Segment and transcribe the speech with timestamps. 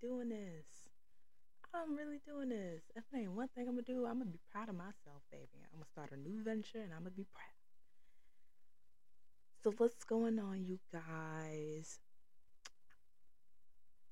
[0.00, 0.66] doing this.
[1.74, 2.82] I'm really doing this.
[2.94, 5.62] If there ain't one thing I'm gonna do, I'm gonna be proud of myself, baby.
[5.64, 7.44] I'm gonna start a new venture and I'm gonna be proud.
[9.62, 11.98] So what's going on, you guys?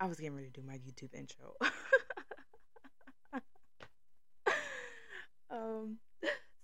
[0.01, 1.55] I was getting ready to do my YouTube intro.
[5.51, 5.99] um,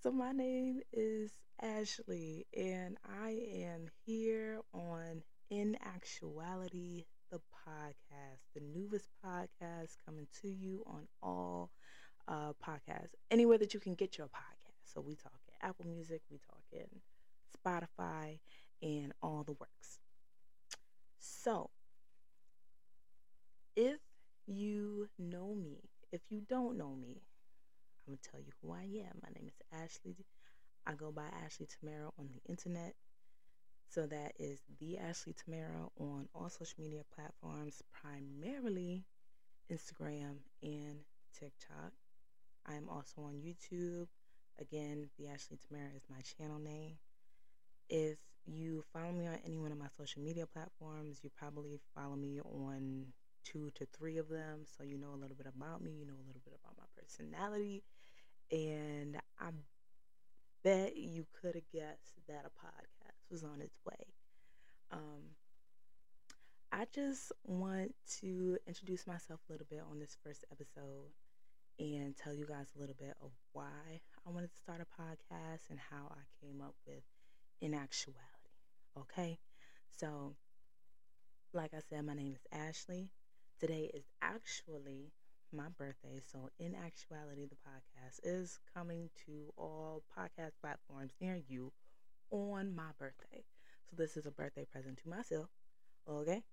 [0.03, 1.31] so my name is
[1.61, 10.49] Ashley, and I am here on In Actuality, the podcast, the newest podcast coming to
[10.49, 11.71] you on all
[12.27, 14.93] uh, podcasts, anywhere that you can get your podcast.
[14.93, 16.87] So we talk in Apple Music, we talk in
[17.57, 18.39] Spotify,
[18.81, 19.99] and all the works.
[21.19, 21.69] So,
[23.75, 23.99] if
[24.47, 25.79] you know me,
[26.11, 27.21] if you don't know me,
[28.07, 29.19] I'm to tell you who I am.
[29.23, 30.15] My name is Ashley.
[30.85, 32.95] I go by Ashley Tamara on the internet.
[33.91, 39.03] So that is the Ashley Tamara on all social media platforms, primarily
[39.69, 40.99] Instagram and
[41.37, 41.91] TikTok.
[42.65, 44.07] I am also on YouTube.
[44.59, 46.99] Again, the Ashley Tamara is my channel name.
[47.89, 52.15] If you follow me on any one of my social media platforms, you probably follow
[52.15, 53.07] me on
[53.43, 54.61] two to three of them.
[54.65, 56.85] So you know a little bit about me, you know a little bit about my
[56.97, 57.83] personality.
[58.51, 59.51] And I
[60.63, 63.00] bet you could have guessed that a podcast
[63.31, 64.13] was on its way.
[64.91, 65.35] Um,
[66.71, 71.11] I just want to introduce myself a little bit on this first episode
[71.79, 75.69] and tell you guys a little bit of why I wanted to start a podcast
[75.69, 77.03] and how I came up with
[77.61, 78.19] in actuality.
[78.97, 79.39] Okay?
[79.97, 80.35] So,
[81.53, 83.09] like I said, my name is Ashley.
[83.59, 85.11] Today is actually
[85.53, 86.19] my birthday.
[86.31, 91.71] So, in actuality, the podcast is coming to all podcast platforms near you
[92.31, 93.43] on my birthday.
[93.89, 95.49] So, this is a birthday present to myself.
[96.09, 96.43] Okay?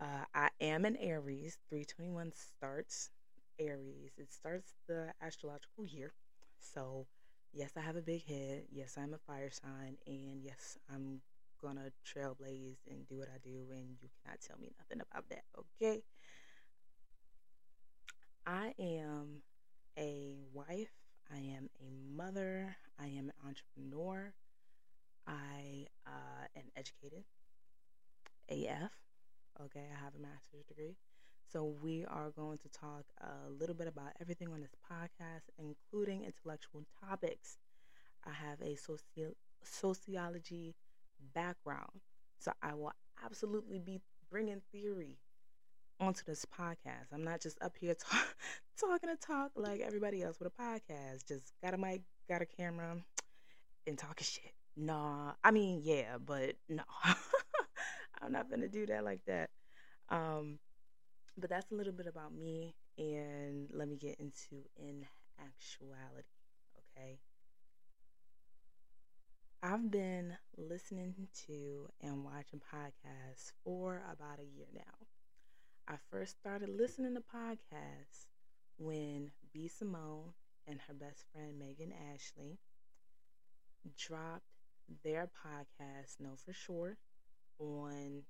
[0.00, 1.58] Uh, I am an Aries.
[1.68, 3.10] 321 starts
[3.58, 4.12] Aries.
[4.18, 6.12] It starts the astrological year.
[6.58, 7.06] So,
[7.52, 8.64] yes, I have a big head.
[8.70, 9.96] Yes, I'm a fire sign.
[10.06, 11.20] And yes, I'm
[11.60, 13.66] gonna trailblaze and do what I do.
[13.72, 15.44] And you cannot tell me nothing about that.
[15.58, 16.02] Okay?
[18.46, 19.42] I am
[19.98, 20.92] a wife.
[21.32, 22.76] I am a mother.
[23.00, 24.32] I am an entrepreneur.
[25.26, 27.24] I uh, am educated.
[28.50, 28.92] AF.
[29.64, 30.96] Okay, I have a master's degree.
[31.50, 36.24] So, we are going to talk a little bit about everything on this podcast, including
[36.24, 37.58] intellectual topics.
[38.26, 39.34] I have a soci-
[39.64, 40.76] sociology
[41.34, 42.00] background.
[42.38, 42.92] So, I will
[43.24, 44.00] absolutely be
[44.30, 45.18] bringing theory
[46.00, 47.12] onto this podcast.
[47.12, 48.36] I'm not just up here talk,
[48.78, 51.26] talking to talk like everybody else with a podcast.
[51.28, 52.96] Just got a mic, got a camera,
[53.88, 54.52] and talking shit.
[54.76, 56.84] Nah, I mean, yeah, but no.
[58.22, 59.50] I'm not to do that like that.
[60.10, 60.60] Um,
[61.36, 65.04] but that's a little bit about me, and let me get into in
[65.40, 66.28] actuality,
[66.78, 67.18] okay?
[69.62, 71.14] I've been listening
[71.46, 75.06] to and watching podcasts for about a year now.
[75.88, 78.26] I first started listening to podcasts
[78.78, 79.66] when B.
[79.68, 80.32] Simone
[80.66, 82.58] and her best friend Megan Ashley
[83.96, 84.44] dropped
[85.04, 86.96] their podcast, Know For Sure,
[87.58, 88.22] on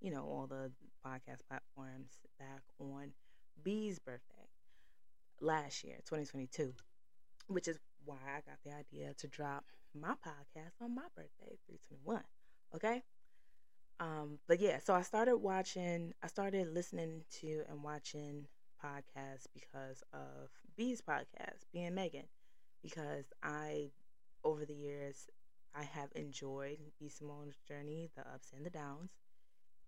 [0.00, 0.72] you know, all the
[1.06, 3.12] podcast platforms back on
[3.62, 4.48] B's birthday
[5.40, 6.74] last year, 2022,
[7.46, 9.64] which is why I got the idea to drop
[9.94, 12.22] my podcast on my birthday, 321.
[12.74, 13.02] Okay?
[14.00, 18.46] Um, but yeah, so I started watching, I started listening to and watching
[18.82, 22.28] podcasts because of B's podcast, being Megan,
[22.82, 23.90] because I,
[24.44, 25.28] over the years,
[25.74, 29.10] I have enjoyed B Simone's journey, the ups and the downs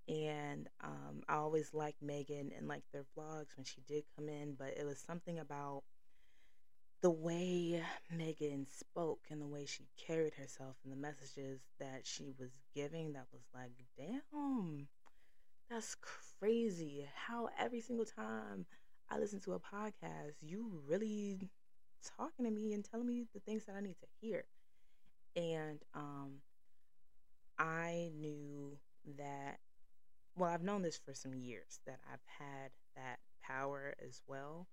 [0.09, 4.54] and um, I always liked Megan and liked their vlogs when she did come in,
[4.59, 5.83] but it was something about
[7.00, 12.33] the way Megan spoke and the way she carried herself and the messages that she
[12.38, 14.89] was giving that was like, damn,
[15.71, 15.97] that's
[16.39, 17.07] crazy.
[17.15, 18.66] How every single time
[19.10, 21.51] I listen to a podcast, you really
[22.18, 24.45] talking to me and telling me the things that I need to hear.
[25.36, 26.41] And um,
[27.59, 28.78] I knew
[29.18, 29.59] that
[30.36, 34.68] well, I've known this for some years that I've had that power as well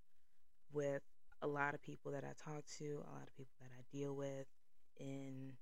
[0.74, 1.04] with
[1.42, 4.16] a lot of people that I talk to, a lot of people that I deal
[4.16, 4.48] with
[5.00, 5.54] in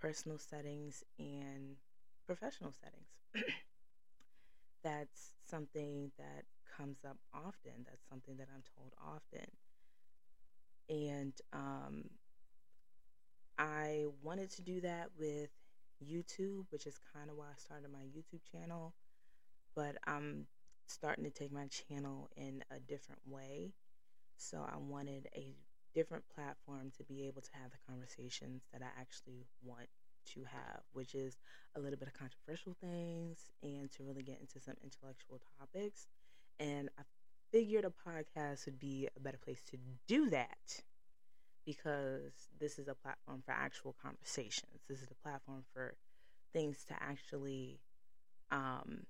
[0.00, 1.76] personal settings and
[2.26, 3.08] professional settings.
[4.84, 6.44] That's something that
[6.76, 7.84] comes up often.
[7.86, 9.46] That's something that I'm told often.
[10.88, 12.04] And um,
[13.58, 15.50] I wanted to do that with
[16.04, 18.94] YouTube, which is kind of why I started my YouTube channel
[19.74, 20.46] but I'm
[20.86, 23.72] starting to take my channel in a different way.
[24.36, 25.54] So I wanted a
[25.94, 29.88] different platform to be able to have the conversations that I actually want
[30.34, 31.36] to have, which is
[31.76, 36.06] a little bit of controversial things and to really get into some intellectual topics.
[36.58, 37.02] And I
[37.50, 39.76] figured a podcast would be a better place to
[40.06, 40.82] do that
[41.64, 44.82] because this is a platform for actual conversations.
[44.88, 45.94] This is a platform for
[46.52, 47.80] things to actually,
[48.50, 49.04] um,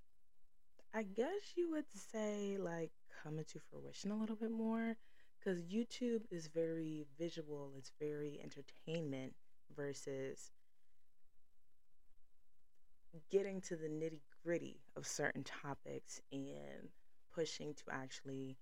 [0.94, 2.90] I guess you would say, like
[3.22, 4.96] come into fruition a little bit more
[5.38, 9.34] because YouTube is very visual, it's very entertainment
[9.74, 10.50] versus
[13.30, 16.88] getting to the nitty gritty of certain topics and
[17.34, 18.56] pushing to actually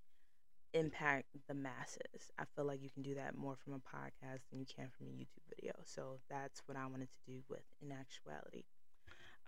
[0.73, 2.31] impact the masses.
[2.39, 5.09] I feel like you can do that more from a podcast than you can from
[5.09, 5.73] a YouTube video.
[5.85, 8.65] So that's what I wanted to do with in actuality.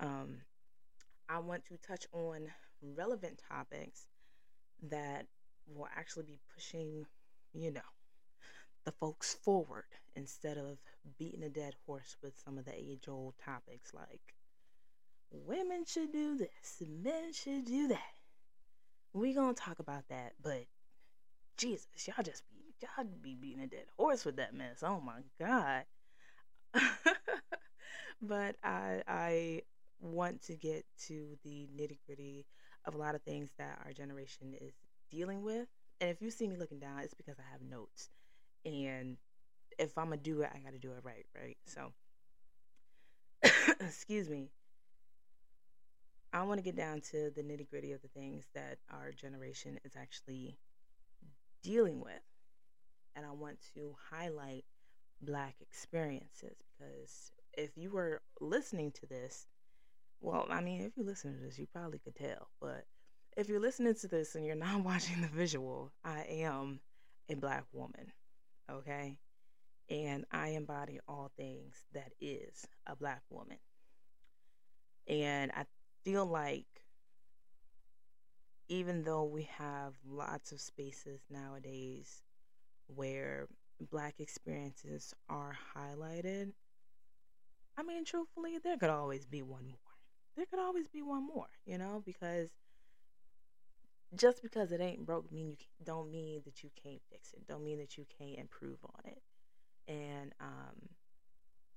[0.01, 0.39] Um,
[1.29, 2.49] I want to touch on
[2.83, 4.09] relevant topics
[4.91, 5.27] that
[5.67, 7.07] will actually be pushing,
[7.53, 7.81] you know,
[8.85, 9.85] the folks forward
[10.17, 10.79] instead of
[11.19, 14.35] beating a dead horse with some of the age old topics like
[15.31, 18.22] women should do this, men should do that.
[19.13, 20.65] We gonna talk about that, but
[21.57, 24.83] Jesus, y'all just be y'all be beating a dead horse with that mess.
[24.83, 25.85] Oh my God.
[28.23, 29.63] but I I
[30.01, 32.47] want to get to the nitty gritty
[32.87, 34.73] of a lot of things that our generation is
[35.11, 35.69] dealing with.
[36.01, 38.11] And if you see me looking down, it's because I have notes.
[38.65, 39.17] And
[39.79, 41.57] if I'm gonna do it, I gotta do it right, right?
[41.67, 41.93] So
[43.81, 44.51] excuse me.
[46.33, 49.79] I want to get down to the nitty gritty of the things that our generation
[49.85, 50.59] is actually
[51.63, 52.23] dealing with.
[53.15, 54.65] And I want to highlight
[55.21, 59.47] Black experiences because if you were listening to this,
[60.21, 62.49] well, I mean, if you listen to this, you probably could tell.
[62.61, 62.87] But
[63.37, 66.81] if you're listening to this and you're not watching the visual, I am
[67.29, 68.13] a Black woman,
[68.71, 69.19] okay?
[69.91, 73.59] And I embody all things that is a Black woman.
[75.09, 75.65] And I
[76.05, 76.85] feel like
[78.69, 82.23] even though we have lots of spaces nowadays
[82.87, 83.49] where
[83.91, 86.53] black experiences are highlighted,
[87.77, 89.79] I mean, truthfully, there could always be one more.
[90.37, 92.51] There could always be one more, you know, because
[94.15, 97.47] just because it ain't broke mean you don't mean that you can't fix it.
[97.49, 99.23] Don't mean that you can't improve on it.
[99.89, 100.89] And um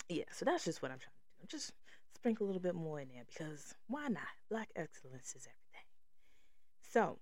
[0.09, 1.57] yeah, so that's just what I'm trying to do.
[1.57, 1.73] Just
[2.15, 4.23] sprinkle a little bit more in there because why not?
[4.49, 5.85] Black excellence is everything.
[6.91, 7.19] So,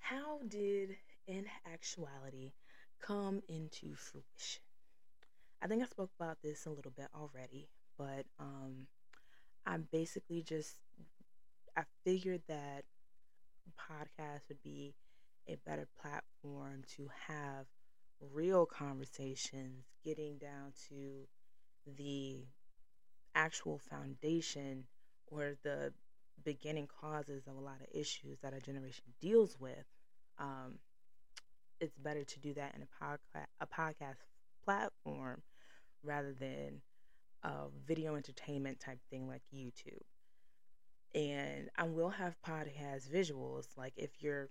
[0.00, 2.52] how did in actuality
[3.00, 4.62] come into fruition?
[5.62, 8.86] I think I spoke about this a little bit already, but um,
[9.66, 10.76] I'm basically just
[11.76, 12.84] I figured that
[13.78, 14.94] podcast would be
[15.48, 17.66] a better platform to have
[18.32, 21.26] real conversations, getting down to
[21.96, 22.44] the
[23.34, 24.84] actual foundation
[25.26, 25.92] or the
[26.44, 29.84] beginning causes of a lot of issues that our generation deals with,
[30.38, 30.78] um,
[31.80, 34.16] it's better to do that in a podcast, a podcast
[34.64, 35.42] platform
[36.02, 36.80] rather than
[37.42, 40.02] a video entertainment type thing like YouTube.
[41.14, 43.66] And I will have podcast visuals.
[43.76, 44.50] Like if you're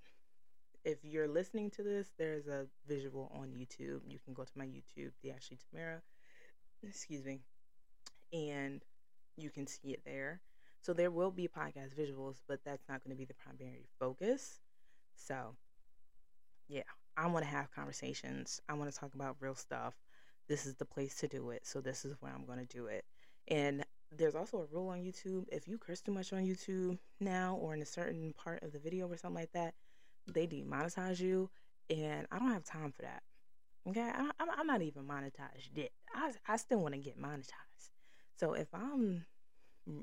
[0.84, 4.02] if you're listening to this, there's a visual on YouTube.
[4.08, 6.02] You can go to my YouTube, the Ashley Tamara.
[6.82, 7.42] Excuse me
[8.34, 8.84] and
[9.38, 10.42] you can see it there.
[10.82, 14.60] So there will be podcast visuals, but that's not going to be the primary focus.
[15.16, 15.56] So,
[16.68, 16.84] yeah,
[17.18, 18.62] I want to have conversations.
[18.70, 19.96] I want to talk about real stuff.
[20.48, 21.66] This is the place to do it.
[21.66, 23.06] So this is where I'm going to do it.
[23.48, 23.84] And
[24.16, 25.46] there's also a rule on YouTube.
[25.52, 28.80] If you curse too much on YouTube now or in a certain part of the
[28.80, 29.74] video or something like that,
[30.32, 31.50] they demonetize you.
[31.90, 33.24] And I don't have time for that.
[33.88, 35.92] Okay, I, am not even monetized yet.
[36.14, 37.67] I, I still want to get monetized.
[38.38, 39.26] So if I'm,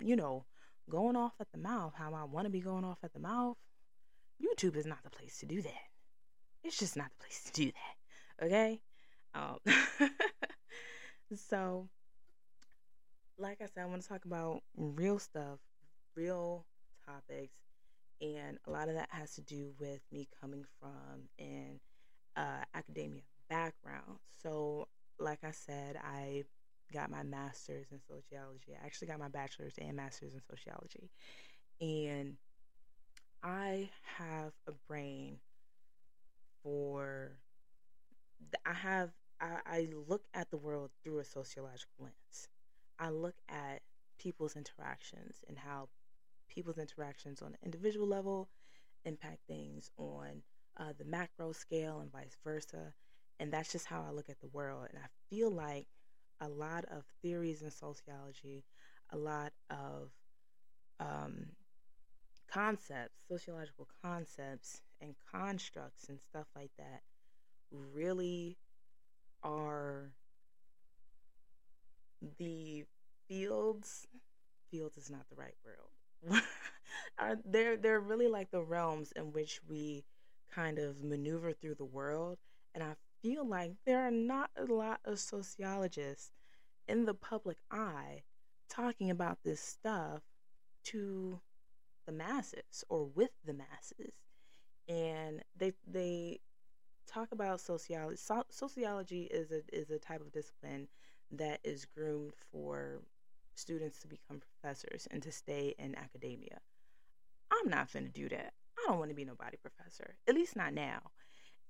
[0.00, 0.44] you know,
[0.90, 3.56] going off at the mouth how I want to be going off at the mouth,
[4.42, 5.88] YouTube is not the place to do that.
[6.64, 8.46] It's just not the place to do that.
[8.46, 8.80] Okay?
[9.34, 9.58] Um,
[11.36, 11.88] so,
[13.38, 15.58] like I said, I want to talk about real stuff,
[16.16, 16.66] real
[17.06, 17.54] topics,
[18.20, 21.80] and a lot of that has to do with me coming from an
[22.36, 24.18] uh, academia background.
[24.42, 24.88] So,
[25.18, 26.44] like I said, I
[26.92, 28.76] got my master's in sociology.
[28.80, 31.10] I actually got my bachelor's and master's in sociology.
[31.80, 32.36] And
[33.42, 35.38] I have a brain
[36.62, 37.32] for
[38.64, 39.10] I have
[39.40, 42.48] I, I look at the world through a sociological lens.
[42.98, 43.82] I look at
[44.18, 45.88] people's interactions and how
[46.48, 48.48] people's interactions on an individual level
[49.04, 50.42] impact things on
[50.78, 52.94] uh, the macro scale and vice versa.
[53.40, 54.86] And that's just how I look at the world.
[54.90, 55.86] And I feel like
[56.40, 58.64] a lot of theories in sociology,
[59.10, 60.10] a lot of
[61.00, 61.46] um,
[62.50, 67.02] concepts, sociological concepts, and constructs and stuff like that
[67.70, 68.56] really
[69.42, 70.12] are
[72.38, 72.84] the
[73.28, 74.06] fields
[74.70, 76.40] fields is not the right word
[77.18, 80.04] are they're they're really like the realms in which we
[80.54, 82.38] kind of maneuver through the world.
[82.74, 86.30] And i feel like there are not a lot of sociologists
[86.86, 88.22] in the public eye
[88.68, 90.20] talking about this stuff
[90.84, 91.40] to
[92.06, 94.12] the masses or with the masses.
[94.86, 96.40] And they they
[97.06, 100.88] talk about sociology so, sociology is a is a type of discipline
[101.30, 103.00] that is groomed for
[103.54, 106.58] students to become professors and to stay in academia.
[107.50, 108.52] I'm not going to do that.
[108.78, 111.00] I don't want to be nobody professor at least not now.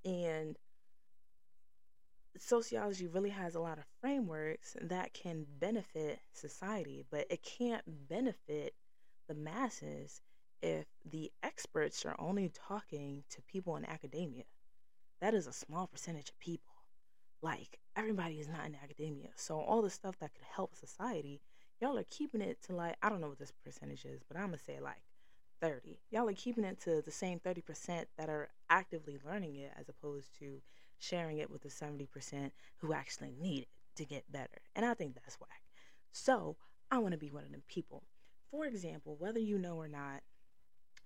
[0.05, 0.57] And
[2.37, 8.75] sociology really has a lot of frameworks that can benefit society but it can't benefit
[9.29, 10.21] the masses
[10.65, 14.45] if the experts are only talking to people in academia.
[15.21, 16.73] That is a small percentage of people.
[17.43, 19.29] Like, everybody is not in academia.
[19.37, 21.43] So, all the stuff that could help society,
[21.81, 24.47] y'all are keeping it to like, I don't know what this percentage is, but I'm
[24.47, 25.03] going to say like
[25.61, 26.01] 30.
[26.11, 30.31] Y'all are keeping it to the same 30% that are actively learning it as opposed
[30.39, 30.63] to
[30.99, 34.63] sharing it with the 70% who actually need it to get better.
[34.75, 35.61] And I think that's whack.
[36.13, 36.57] So,
[36.91, 38.05] I want to be one of them people.
[38.51, 40.23] For example, whether you know or not,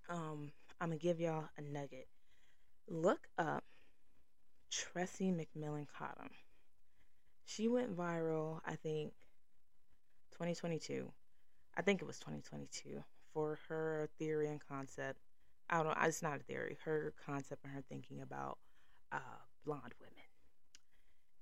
[0.09, 2.09] um, I'm gonna give y'all a nugget.
[2.89, 3.65] Look up
[4.71, 6.31] Tressie McMillan Cottom.
[7.45, 9.13] She went viral, I think,
[10.33, 11.11] 2022.
[11.77, 13.03] I think it was 2022
[13.33, 15.19] for her theory and concept.
[15.71, 15.97] I don't.
[16.03, 16.77] It's not a theory.
[16.85, 18.59] Her concept and her thinking about
[19.13, 20.15] uh, blonde women.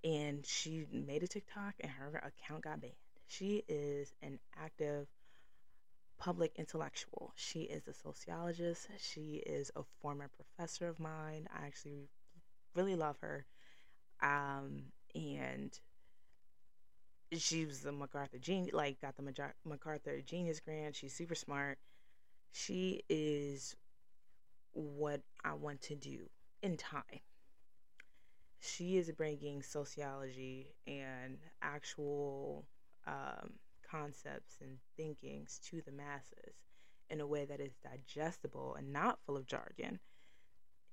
[0.05, 2.95] And she made a TikTok, and her account got banned.
[3.27, 5.09] She is an active
[6.19, 7.33] public intellectual.
[7.35, 8.89] She is a sociologist.
[8.99, 11.49] She is a former professor of mine.
[11.53, 12.09] I actually
[12.75, 13.47] really love her.
[14.23, 15.79] Um, and
[17.33, 20.95] she was the MacArthur genius, like got the MacArthur Genius Grant.
[20.95, 21.79] She's super smart.
[22.53, 23.77] She is
[24.73, 26.29] what I want to do
[26.63, 27.21] in time.
[28.61, 32.67] She is bringing sociology and actual
[33.07, 33.55] um,
[33.89, 36.55] concepts and thinkings to the masses
[37.09, 40.01] in a way that is digestible and not full of jargon.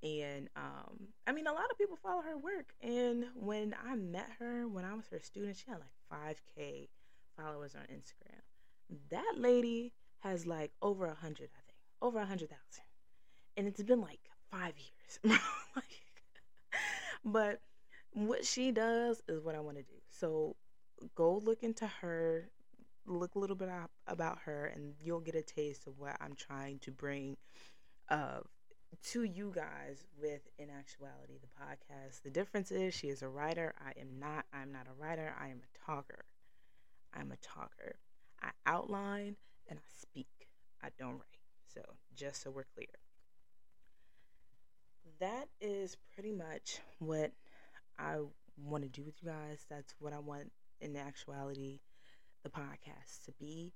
[0.03, 2.73] And um, I mean, a lot of people follow her work.
[2.81, 6.89] And when I met her, when I was her student, she had like 5K
[7.37, 8.41] followers on Instagram.
[9.09, 12.85] That lady has like over a hundred, I think, over a hundred thousand,
[13.57, 14.19] and it's been like
[14.51, 15.39] five years.
[17.23, 17.61] but
[18.11, 19.95] what she does is what I want to do.
[20.09, 20.55] So
[21.15, 22.49] go look into her
[23.05, 26.35] look a little bit up about her and you'll get a taste of what I'm
[26.35, 27.37] trying to bring
[28.09, 28.39] uh,
[29.11, 32.21] to you guys with in actuality the podcast.
[32.23, 33.73] The difference is she is a writer.
[33.85, 34.45] I am not.
[34.53, 35.33] I'm not a writer.
[35.39, 36.25] I am a talker.
[37.13, 37.95] I'm a talker.
[38.41, 39.35] I outline
[39.67, 40.27] and I speak.
[40.81, 41.39] I don't write.
[41.73, 41.81] So
[42.15, 43.02] just so we're clear.
[45.19, 47.31] That is pretty much what
[47.99, 48.17] I
[48.57, 49.65] want to do with you guys.
[49.69, 51.79] That's what I want in actuality
[52.43, 53.73] the podcast to be.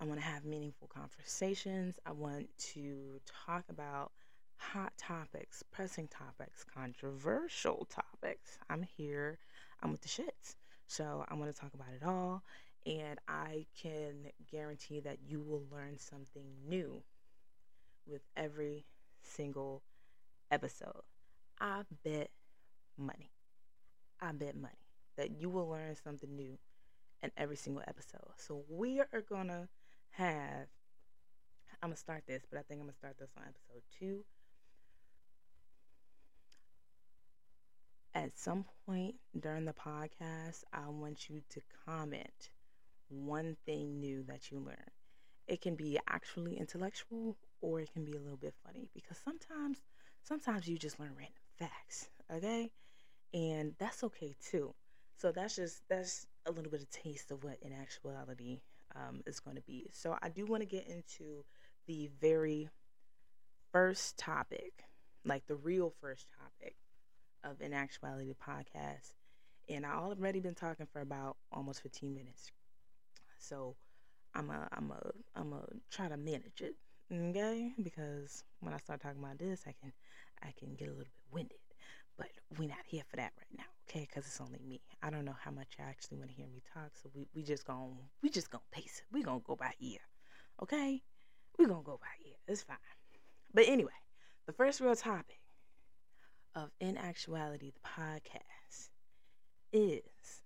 [0.00, 1.98] I want to have meaningful conversations.
[2.06, 4.12] I want to talk about
[4.56, 8.58] hot topics, pressing topics, controversial topics.
[8.68, 9.38] I'm here.
[9.82, 10.56] I'm with the shits.
[10.86, 12.42] So I want to talk about it all.
[12.86, 17.02] And I can guarantee that you will learn something new
[18.06, 18.84] with every
[19.22, 19.82] single
[20.50, 21.02] episode.
[21.60, 22.30] I bet
[22.96, 23.30] money.
[24.20, 24.74] I bet money
[25.16, 26.58] that you will learn something new
[27.22, 28.32] in every single episode.
[28.36, 29.68] So we are gonna
[30.10, 30.68] have
[31.82, 34.24] I'm gonna start this, but I think I'm gonna start this on episode two.
[38.14, 42.50] At some point during the podcast, I want you to comment
[43.08, 44.90] one thing new that you learn.
[45.50, 49.82] It can be actually intellectual or it can be a little bit funny because sometimes
[50.22, 52.70] sometimes you just learn random facts, okay?
[53.34, 54.74] And that's okay too.
[55.16, 58.60] So that's just that's a little bit of taste of what in actuality
[58.94, 59.90] um, is going to be.
[59.92, 61.44] So I do want to get into
[61.88, 62.70] the very
[63.72, 64.84] first topic,
[65.24, 66.76] like the real first topic
[67.42, 69.14] of in actuality podcast.
[69.68, 72.52] And I already been talking for about almost 15 minutes.
[73.38, 73.74] So
[74.34, 76.74] I'm a I'm a I'm a try to manage it.
[77.12, 77.72] Okay?
[77.82, 79.92] Because when I start talking about this, I can
[80.42, 81.58] I can get a little bit winded.
[82.16, 84.06] But we're not here for that right now, okay?
[84.06, 84.82] Because it's only me.
[85.02, 87.42] I don't know how much you actually want to hear me talk, so we, we
[87.42, 89.04] just gonna we just gonna pace it.
[89.10, 90.00] We gonna go by ear,
[90.62, 91.02] okay?
[91.58, 92.36] We gonna go by ear.
[92.46, 92.76] It's fine.
[93.54, 93.92] But anyway,
[94.46, 95.40] the first real topic
[96.54, 98.90] of In Actuality, the podcast,
[99.72, 100.42] is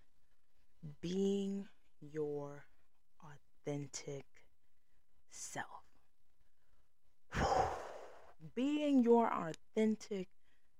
[1.01, 1.67] being
[2.01, 2.65] your
[3.67, 4.25] authentic
[5.31, 5.85] self.
[8.55, 10.29] being your authentic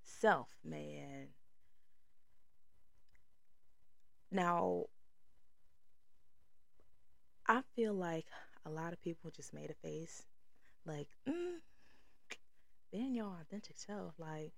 [0.03, 1.29] self, man.
[4.31, 4.87] Now,
[7.47, 8.27] I feel like
[8.67, 10.23] a lot of people just made a face
[10.87, 11.57] like, mm,
[12.93, 14.15] being your authentic self.
[14.19, 14.53] Like,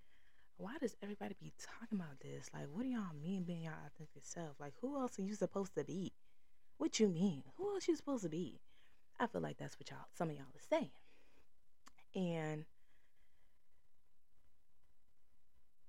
[0.56, 2.48] why does everybody be talking about this?
[2.52, 4.56] Like, what do y'all mean being your authentic self?
[4.58, 6.12] Like, who else are you supposed to be?
[6.78, 7.44] What you mean?
[7.56, 8.60] Who else you supposed to be?
[9.18, 10.90] I feel like that's what y'all, some of y'all are saying.
[12.14, 12.64] And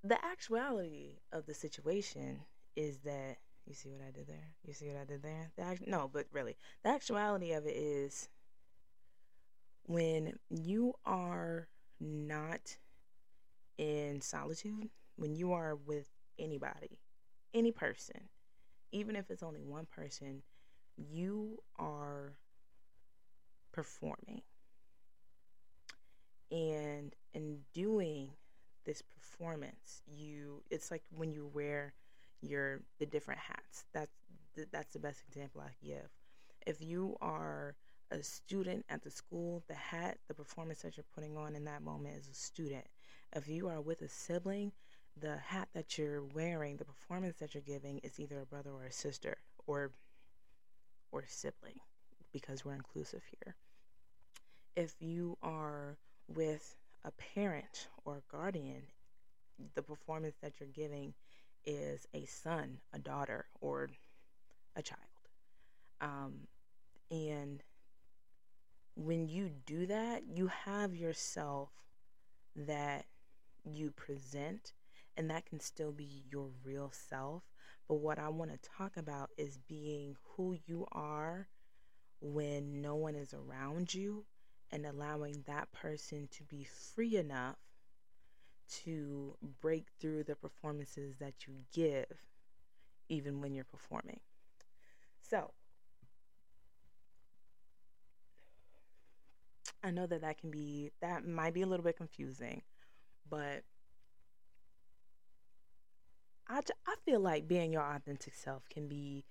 [0.02, 2.40] the actuality of the situation
[2.76, 4.54] is that you see what I did there.
[4.64, 5.50] You see what I did there.
[5.56, 8.30] The no, but really, the actuality of it is
[9.84, 11.68] when you are
[12.00, 12.78] not
[13.76, 16.98] in solitude, when you are with anybody,
[17.52, 18.28] any person,
[18.92, 20.42] even if it's only one person,
[20.98, 22.36] you are
[23.72, 24.42] performing.
[26.50, 28.30] And in doing
[28.84, 31.92] this performance, you it's like when you wear
[32.40, 33.84] your the different hats.
[33.92, 34.12] That's
[34.72, 36.08] that's the best example I give.
[36.66, 37.76] If you are
[38.10, 41.82] a student at the school, the hat, the performance that you're putting on in that
[41.82, 42.84] moment is a student.
[43.34, 44.72] If you are with a sibling,
[45.20, 48.84] the hat that you're wearing, the performance that you're giving is either a brother or
[48.86, 49.36] a sister
[49.66, 49.92] or
[51.12, 51.80] or sibling
[52.32, 53.56] because we're inclusive here.
[54.76, 55.98] If you are
[56.28, 58.82] with a parent or a guardian,
[59.74, 61.14] the performance that you're giving
[61.64, 63.88] is a son, a daughter, or
[64.76, 65.00] a child.
[66.00, 66.46] Um,
[67.10, 67.62] and
[68.94, 71.70] when you do that, you have yourself
[72.54, 73.06] that
[73.64, 74.72] you present,
[75.16, 77.42] and that can still be your real self.
[77.88, 81.48] But what I want to talk about is being who you are
[82.20, 84.26] when no one is around you
[84.70, 87.56] and allowing that person to be free enough
[88.68, 92.06] to break through the performances that you give,
[93.08, 94.20] even when you're performing.
[95.22, 95.52] So,
[99.82, 102.62] I know that that can be, that might be a little bit confusing,
[103.28, 103.62] but
[106.48, 109.24] I, I feel like being your authentic self can be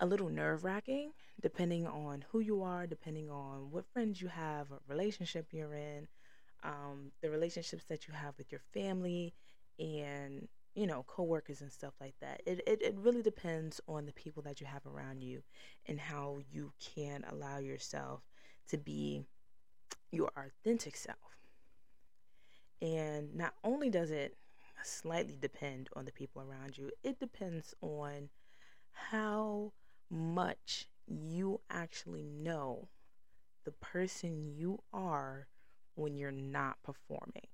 [0.00, 4.70] a little nerve wracking depending on who you are, depending on what friends you have,
[4.70, 6.06] what relationship you're in,
[6.62, 9.34] um, the relationships that you have with your family,
[9.78, 12.42] and you know, coworkers and stuff like that.
[12.46, 15.42] It, it it really depends on the people that you have around you
[15.86, 18.22] and how you can allow yourself
[18.68, 19.26] to be
[20.10, 21.16] your authentic self.
[22.80, 24.36] And not only does it
[24.82, 28.28] slightly depend on the people around you, it depends on
[28.92, 29.72] how
[30.10, 32.88] much you actually know
[33.64, 35.46] the person you are
[35.94, 37.48] when you're not performing.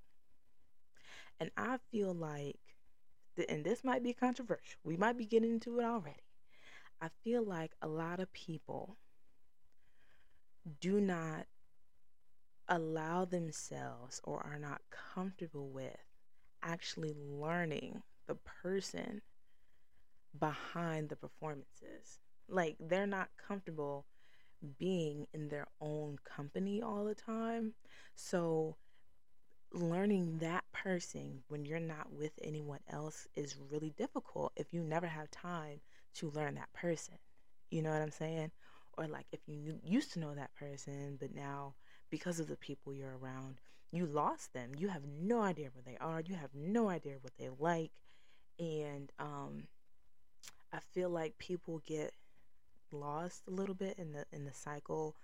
[1.39, 2.59] And I feel like,
[3.47, 6.23] and this might be controversial, we might be getting into it already.
[7.01, 8.97] I feel like a lot of people
[10.81, 11.45] do not
[12.67, 16.08] allow themselves or are not comfortable with
[16.63, 19.21] actually learning the person
[20.37, 22.19] behind the performances.
[22.47, 24.05] Like they're not comfortable
[24.77, 27.73] being in their own company all the time.
[28.15, 28.75] So
[29.71, 35.05] learning that person when you're not with anyone else is really difficult if you never
[35.07, 35.79] have time
[36.15, 37.15] to learn that person.
[37.69, 38.51] You know what I'm saying?
[38.97, 41.75] Or like if you knew, used to know that person, but now
[42.09, 44.71] because of the people you're around, you lost them.
[44.77, 46.21] You have no idea where they are.
[46.21, 47.91] You have no idea what they like.
[48.59, 49.63] And um,
[50.71, 52.13] I feel like people get
[52.91, 55.15] lost a little bit in the in the cycle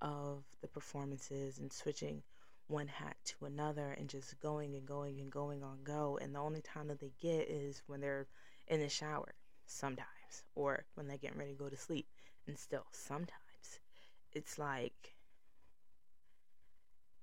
[0.00, 2.22] of the performances and switching
[2.66, 6.38] one hat to another and just going and going and going on go and the
[6.38, 8.26] only time that they get is when they're
[8.68, 9.34] in the shower
[9.66, 12.06] sometimes or when they're getting ready to go to sleep
[12.46, 13.80] and still sometimes
[14.32, 15.14] it's like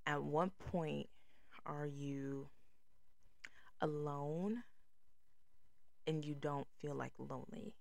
[0.08, 1.08] at what point
[1.66, 2.48] are you
[3.82, 4.64] alone
[6.08, 7.76] and you don't feel like lonely?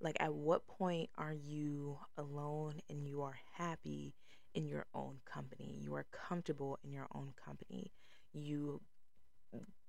[0.00, 4.14] Like, at what point are you alone and you are happy
[4.54, 5.78] in your own company.
[5.80, 7.90] You are comfortable in your own company.
[8.32, 8.82] You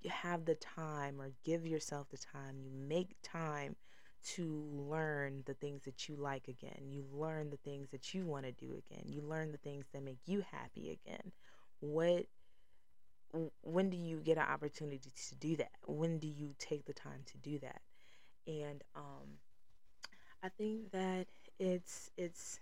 [0.07, 2.59] have the time or give yourself the time.
[2.61, 3.75] You make time
[4.25, 6.83] to learn the things that you like again.
[6.89, 9.03] You learn the things that you want to do again.
[9.05, 11.31] You learn the things that make you happy again.
[11.79, 12.25] What
[13.63, 15.71] when do you get an opportunity to do that?
[15.85, 17.81] When do you take the time to do that?
[18.47, 19.39] And um
[20.43, 21.27] I think that
[21.59, 22.59] it's it's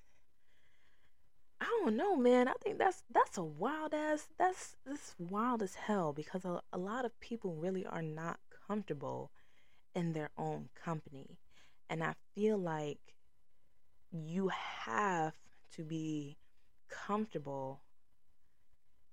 [1.60, 2.48] I don't know, man.
[2.48, 6.78] I think that's that's a wild ass that's that's wild as hell because a, a
[6.78, 9.32] lot of people really are not comfortable
[9.96, 11.38] in their own company.
[11.90, 13.16] And I feel like
[14.12, 15.34] you have
[15.76, 16.38] to be
[16.90, 17.82] comfortable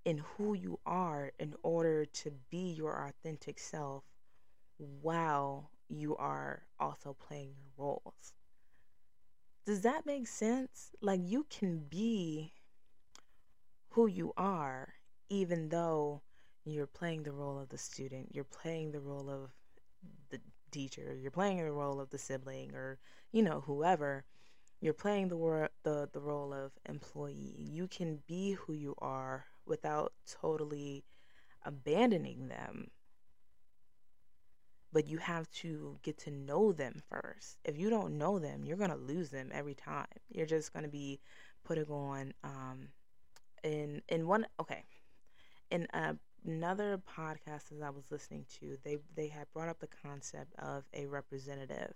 [0.05, 4.05] in who you are in order to be your authentic self
[4.79, 8.33] while you are also playing your roles.
[9.67, 10.91] Does that make sense?
[11.01, 12.53] Like, you can be
[13.91, 14.95] who you are
[15.31, 16.21] even though
[16.65, 19.51] you're playing the role of the student, you're playing the role of
[20.31, 22.99] the teacher, you're playing the role of the sibling or
[23.33, 24.25] you know whoever,
[24.81, 27.57] you're playing the wor- the the role of employee.
[27.59, 31.05] You can be who you are without totally
[31.65, 32.91] abandoning them.
[34.93, 37.59] But you have to get to know them first.
[37.65, 40.07] If you don't know them, you're gonna lose them every time.
[40.29, 41.21] You're just gonna be
[41.65, 42.89] putting on um
[43.65, 44.85] in in one okay
[45.71, 49.89] in a another podcast that I was listening to, they they had brought up the
[50.03, 51.95] concept of a representative,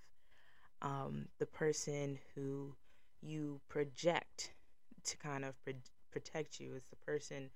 [0.83, 2.75] um, the person who
[3.21, 4.53] you project
[5.05, 5.75] to kind of pro-
[6.11, 7.51] protect you is the person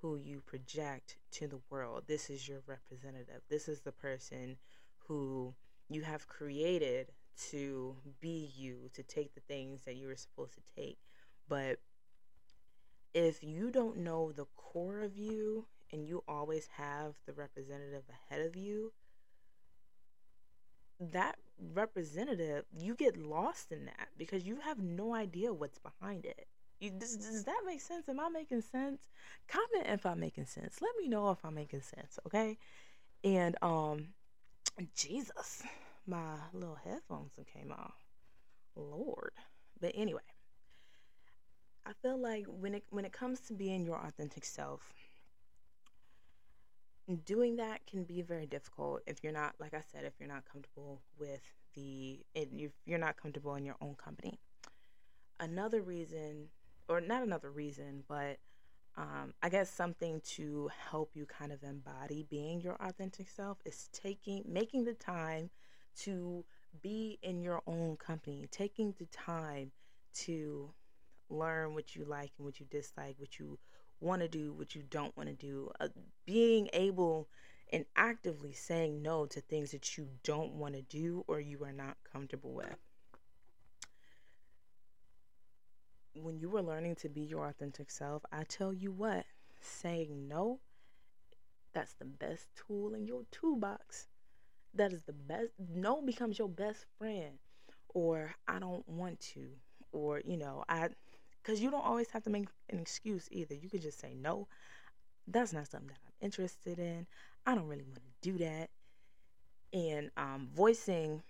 [0.00, 2.04] who you project to the world.
[2.06, 3.42] This is your representative.
[3.48, 4.56] This is the person
[5.08, 5.54] who
[5.88, 7.12] you have created
[7.50, 10.98] to be you, to take the things that you were supposed to take.
[11.48, 11.78] But
[13.14, 18.46] if you don't know the core of you and you always have the representative ahead
[18.46, 18.92] of you,
[21.00, 21.36] that
[21.74, 26.46] representative, you get lost in that because you have no idea what's behind it.
[26.80, 28.08] You, does, does that make sense?
[28.08, 29.00] Am I making sense?
[29.48, 30.76] Comment if I'm making sense.
[30.82, 32.58] Let me know if I'm making sense, okay?
[33.24, 34.08] And um,
[34.94, 35.62] Jesus,
[36.06, 37.94] my little headphones came off.
[38.76, 39.32] Lord,
[39.80, 40.20] but anyway,
[41.86, 44.92] I feel like when it when it comes to being your authentic self,
[47.24, 50.44] doing that can be very difficult if you're not like i said if you're not
[50.50, 51.40] comfortable with
[51.76, 52.48] the if
[52.84, 54.40] you're not comfortable in your own company.
[55.38, 56.48] Another reason
[56.88, 58.38] or not another reason but
[58.96, 63.88] um, i guess something to help you kind of embody being your authentic self is
[63.92, 65.50] taking making the time
[65.96, 66.44] to
[66.82, 69.70] be in your own company taking the time
[70.14, 70.72] to
[71.28, 73.58] learn what you like and what you dislike what you
[74.00, 75.70] want to do, what you don't want to do.
[75.80, 75.88] Uh,
[76.24, 77.28] being able
[77.72, 81.72] and actively saying no to things that you don't want to do or you are
[81.72, 82.76] not comfortable with.
[86.14, 89.26] When you were learning to be your authentic self, I tell you what,
[89.60, 90.60] saying no,
[91.74, 94.06] that's the best tool in your toolbox.
[94.74, 95.50] That is the best.
[95.74, 97.38] No becomes your best friend.
[97.88, 99.48] Or I don't want to.
[99.92, 100.88] Or, you know, I
[101.46, 103.54] because you don't always have to make an excuse either.
[103.54, 104.48] You can just say, no,
[105.28, 107.06] that's not something that I'm interested in.
[107.46, 108.70] I don't really want to do that.
[109.72, 111.22] And um, voicing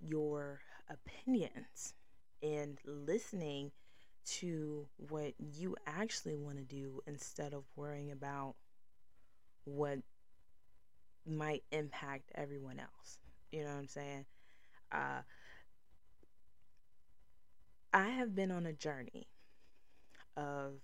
[0.00, 1.94] your opinions
[2.42, 3.72] and listening
[4.26, 8.56] to what you actually want to do instead of worrying about
[9.64, 10.00] what
[11.26, 13.18] might impact everyone else.
[13.50, 14.26] You know what I'm saying?
[14.92, 15.22] Uh,
[17.94, 19.26] I have been on a journey
[20.36, 20.74] of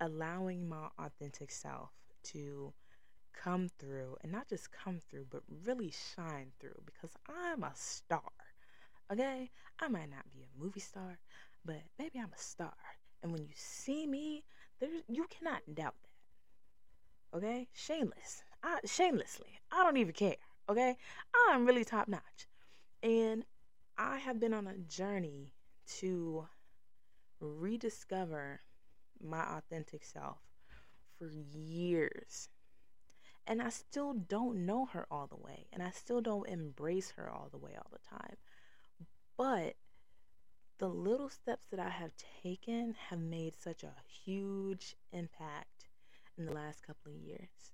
[0.00, 1.90] allowing my authentic self
[2.24, 2.72] to
[3.32, 8.20] come through and not just come through, but really shine through because I'm a star.
[9.12, 9.50] Okay?
[9.80, 11.18] I might not be a movie star,
[11.64, 12.74] but maybe I'm a star.
[13.22, 14.44] And when you see me,
[14.80, 17.38] there's you cannot doubt that.
[17.38, 17.68] Okay?
[17.72, 18.44] Shameless.
[18.62, 19.58] I, shamelessly.
[19.70, 20.36] I don't even care.
[20.68, 20.96] Okay?
[21.48, 22.46] I'm really top notch.
[23.02, 23.44] And
[23.98, 25.52] I have been on a journey
[25.98, 26.46] to
[27.42, 28.60] rediscover
[29.20, 30.38] my authentic self
[31.18, 32.48] for years.
[33.46, 35.66] And I still don't know her all the way.
[35.72, 38.36] And I still don't embrace her all the way all the time.
[39.36, 39.74] But
[40.78, 45.88] the little steps that I have taken have made such a huge impact
[46.38, 47.72] in the last couple of years.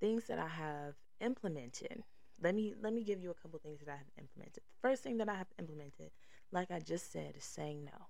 [0.00, 2.02] Things that I have implemented.
[2.42, 4.62] Let me let me give you a couple things that I have implemented.
[4.64, 6.10] The first thing that I have implemented,
[6.50, 8.06] like I just said, is saying no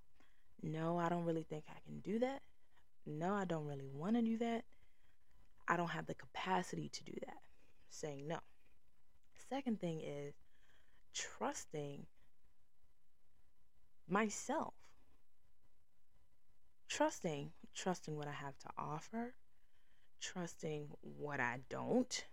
[0.65, 2.41] no, I don't really think I can do that.
[3.07, 4.65] no, I don't really want to do that.
[5.69, 7.39] I don't have the capacity to do that.
[7.91, 8.39] Saying no.
[9.51, 10.35] Second thing is
[11.13, 12.07] trusting
[14.09, 14.75] myself.
[16.89, 19.35] Trusting, trusting what I have to offer,
[20.21, 22.25] trusting what I don't,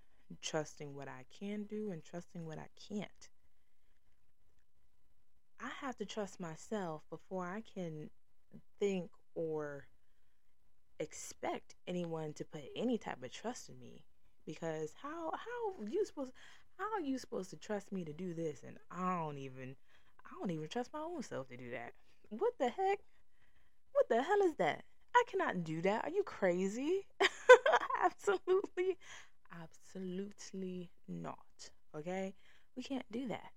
[0.41, 3.29] trusting what I can do, and trusting what I can't.
[5.59, 8.09] I have to trust myself before I can
[8.79, 9.87] think or
[10.99, 14.03] expect anyone to put any type of trust in me
[14.45, 16.31] because how how you supposed
[16.77, 19.75] how are you supposed to trust me to do this and I don't even
[20.25, 21.93] I don't even trust my own self to do that.
[22.29, 22.99] What the heck?
[23.93, 24.83] What the hell is that?
[25.15, 26.05] I cannot do that.
[26.05, 27.07] Are you crazy?
[28.03, 28.97] absolutely
[29.61, 31.37] absolutely not.
[31.95, 32.35] Okay?
[32.75, 33.51] We can't do that.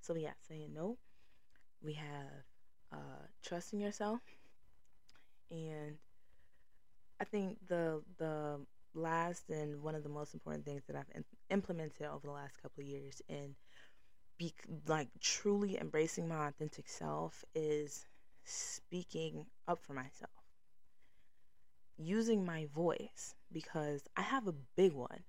[0.00, 0.98] So we got saying no.
[1.82, 2.44] We have
[2.92, 4.20] uh trusting yourself
[5.50, 5.96] and
[7.20, 8.60] I think the the
[8.94, 12.82] last and one of the most important things that I've implemented over the last couple
[12.82, 13.54] of years in
[14.36, 14.54] be
[14.88, 18.06] like truly embracing my authentic self is
[18.44, 20.30] speaking up for myself.
[21.98, 25.24] Using my voice because I have a big one.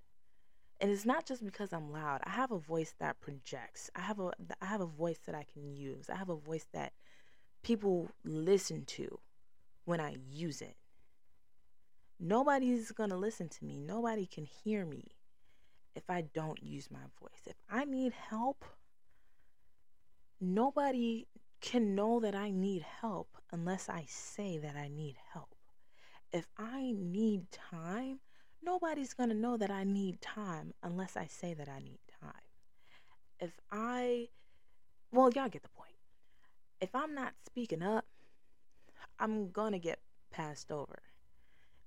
[0.79, 2.21] And it's not just because I'm loud.
[2.23, 3.91] I have a voice that projects.
[3.95, 4.31] I have a
[4.61, 6.09] I have a voice that I can use.
[6.09, 6.93] I have a voice that
[7.61, 9.19] people listen to
[9.85, 10.75] when I use it.
[12.19, 13.79] Nobody's going to listen to me.
[13.79, 15.15] Nobody can hear me
[15.95, 17.41] if I don't use my voice.
[17.47, 18.63] If I need help,
[20.39, 21.25] nobody
[21.61, 25.55] can know that I need help unless I say that I need help.
[26.31, 28.19] If I need time,
[28.63, 32.31] nobody's going to know that I need time unless I say that I need time.
[33.39, 34.27] If I,
[35.11, 35.91] well, y'all get the point.
[36.79, 38.05] If I'm not speaking up,
[39.21, 39.99] I'm to get
[40.31, 40.99] passed over.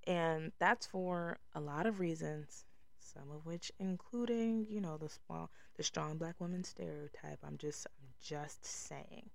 [0.06, 2.64] And that's for a lot of reasons,
[3.00, 7.40] some of which including, you know, the small the strong black woman stereotype.
[7.44, 9.30] I'm just I'm just saying.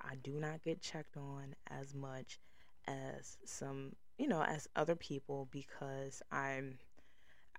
[0.00, 2.38] I do not get checked on as much
[2.86, 6.78] as some, you know, as other people because I'm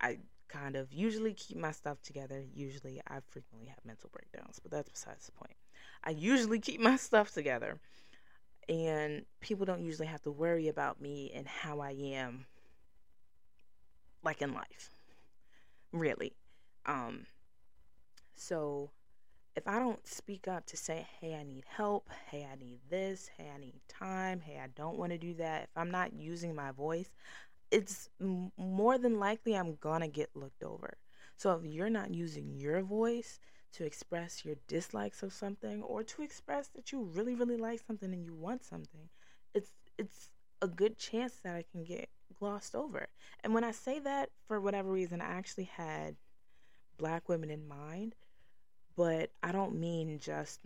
[0.01, 0.19] I
[0.49, 2.43] kind of usually keep my stuff together.
[2.53, 5.55] Usually I frequently have mental breakdowns, but that's besides the point.
[6.03, 7.79] I usually keep my stuff together
[8.69, 12.45] and people don't usually have to worry about me and how I am
[14.23, 14.89] like in life
[15.91, 16.33] really.
[16.85, 17.25] Um
[18.35, 18.91] so
[19.55, 22.09] if I don't speak up to say hey I need help.
[22.29, 23.29] Hey I need this.
[23.37, 24.41] Hey I need time.
[24.41, 27.09] Hey I don't want to do that if I'm not using my voice
[27.71, 28.09] it's
[28.57, 30.97] more than likely I'm gonna get looked over.
[31.35, 33.39] So if you're not using your voice
[33.77, 38.13] to express your dislikes of something or to express that you really really like something
[38.13, 39.09] and you want something
[39.53, 40.29] it's it's
[40.61, 42.09] a good chance that I can get
[42.39, 43.07] glossed over.
[43.43, 46.15] And when I say that for whatever reason I actually had
[46.97, 48.15] black women in mind,
[48.95, 50.61] but I don't mean just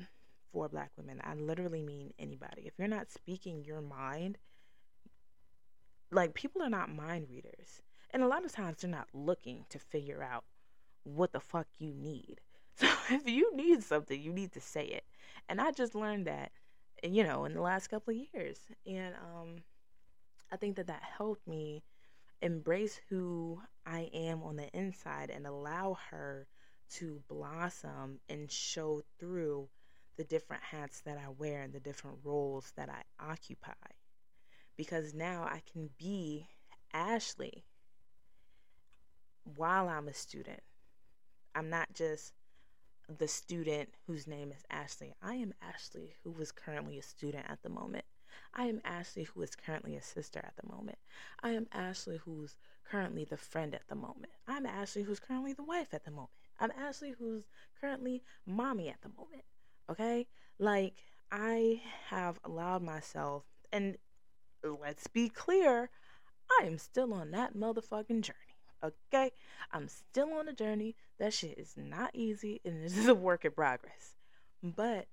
[0.51, 1.21] for black women.
[1.23, 2.63] I literally mean anybody.
[2.65, 4.37] If you're not speaking your mind,
[6.11, 7.81] like people are not mind readers.
[8.11, 10.43] And a lot of times they're not looking to figure out
[11.03, 12.41] what the fuck you need.
[12.81, 15.03] So if you need something, you need to say it.
[15.47, 16.51] And I just learned that,
[17.03, 18.57] you know, in the last couple of years.
[18.87, 19.57] And um,
[20.51, 21.83] I think that that helped me
[22.41, 26.47] embrace who I am on the inside and allow her
[26.95, 29.69] to blossom and show through
[30.17, 33.71] the different hats that I wear and the different roles that I occupy.
[34.75, 36.47] Because now I can be
[36.93, 37.63] Ashley
[39.55, 40.61] while I'm a student.
[41.53, 42.33] I'm not just
[43.17, 45.13] the student whose name is Ashley.
[45.21, 48.05] I am Ashley, who is currently a student at the moment.
[48.53, 50.97] I am Ashley, who is currently a sister at the moment.
[51.41, 52.55] I am Ashley, who's
[52.89, 54.31] currently the friend at the moment.
[54.47, 56.31] I'm Ashley, who's currently the wife at the moment.
[56.59, 57.43] I'm Ashley, who's
[57.79, 59.43] currently mommy at the moment.
[59.89, 60.27] Okay?
[60.59, 60.93] Like,
[61.31, 63.97] I have allowed myself, and
[64.63, 65.89] let's be clear,
[66.59, 68.40] I am still on that motherfucking journey
[68.83, 69.31] okay?
[69.71, 70.95] I'm still on a journey.
[71.19, 74.15] That shit is not easy and this is a work in progress.
[74.63, 75.07] But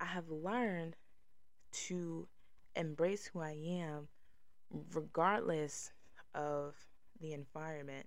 [0.00, 0.96] I have learned
[1.86, 2.28] to
[2.76, 4.08] embrace who I am
[4.92, 5.92] regardless
[6.34, 6.74] of
[7.20, 8.06] the environment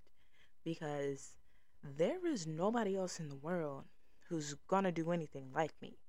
[0.63, 1.36] because
[1.84, 3.84] there is nobody else in the world
[4.30, 5.97] who's gonna do anything like me.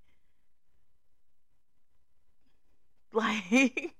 [3.14, 3.94] Like,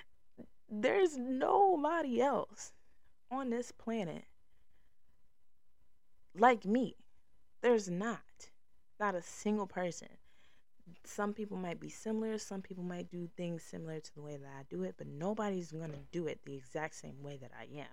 [0.68, 2.72] there's nobody else
[3.30, 4.24] on this planet
[6.34, 6.96] like me.
[7.60, 8.20] There's not.
[9.00, 10.08] Not a single person
[11.04, 14.48] some people might be similar, some people might do things similar to the way that
[14.58, 17.64] I do it, but nobody's going to do it the exact same way that I
[17.78, 17.86] am.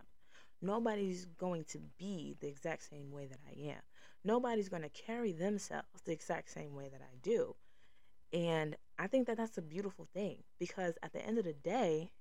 [0.62, 3.82] Nobody's going to be the exact same way that I am.
[4.24, 7.56] Nobody's going to carry themselves the exact same way that I do.
[8.34, 12.12] And I think that that's a beautiful thing because at the end of the day,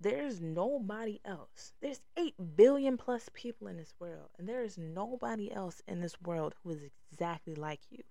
[0.00, 1.72] there's nobody else.
[1.80, 6.20] There's 8 billion plus people in this world, and there is nobody else in this
[6.20, 8.02] world who is exactly like you.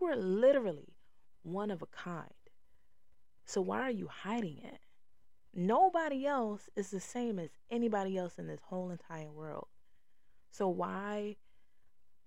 [0.00, 0.94] You are literally
[1.42, 2.30] one of a kind.
[3.44, 4.80] So why are you hiding it?
[5.54, 9.68] Nobody else is the same as anybody else in this whole entire world.
[10.50, 11.36] So why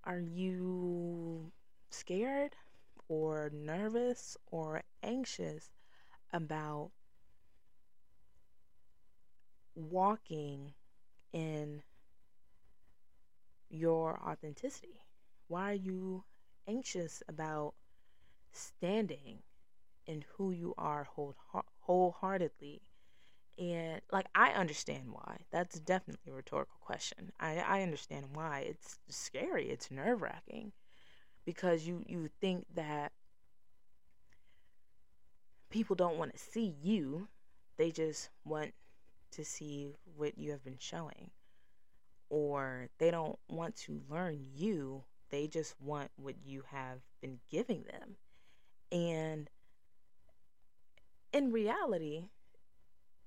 [0.04, 1.52] are you
[1.90, 2.56] scared
[3.08, 5.72] or nervous or anxious
[6.32, 6.92] about
[9.80, 10.74] walking
[11.34, 11.84] in
[13.70, 15.02] your authenticity?
[15.48, 16.24] Why are you
[16.68, 17.74] anxious about
[18.52, 19.40] standing
[20.08, 21.36] in who you are whole,
[21.82, 22.82] wholeheartedly?
[23.58, 25.40] And like, I understand why.
[25.52, 27.32] That's definitely a rhetorical question.
[27.40, 28.66] I, I understand why.
[28.70, 30.72] It's scary, it's nerve wracking
[31.46, 33.12] because you, you think that
[35.70, 37.28] people don't want to see you,
[37.78, 38.74] they just want
[39.32, 41.32] to see what you have been showing.
[42.30, 47.84] Or they don't want to learn you, they just want what you have been giving
[47.84, 48.16] them.
[48.92, 49.50] And
[51.32, 52.30] in reality,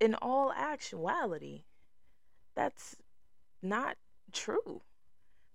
[0.01, 1.65] in all actuality,
[2.55, 2.97] that's
[3.63, 3.97] not
[4.33, 4.83] true.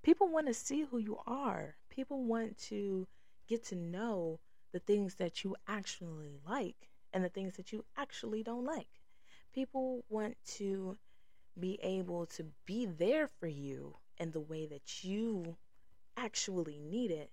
[0.04, 1.76] People want to see who you are.
[1.90, 3.08] People want to
[3.48, 4.40] get to know
[4.72, 9.02] the things that you actually like and the things that you actually don't like.
[9.58, 10.96] People want to
[11.60, 15.58] be able to be there for you in the way that you
[16.15, 17.32] actually need it.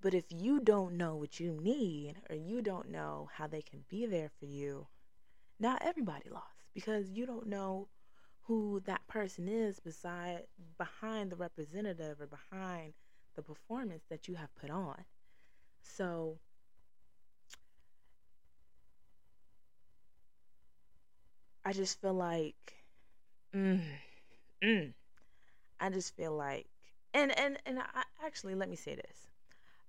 [0.00, 3.84] But if you don't know what you need or you don't know how they can
[3.88, 4.86] be there for you,
[5.58, 7.88] not everybody lost because you don't know
[8.42, 10.44] who that person is beside
[10.78, 12.92] behind the representative or behind
[13.34, 15.04] the performance that you have put on.
[15.82, 16.38] So
[21.64, 22.84] I just feel like,
[23.54, 23.82] mm,
[24.64, 24.94] mm,
[25.80, 26.66] I just feel like,
[27.14, 29.28] and and and I, actually, let me say this: